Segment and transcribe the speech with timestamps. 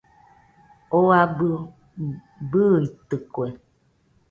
[0.97, 1.47] Oo abɨ
[2.51, 3.47] bɨitɨkue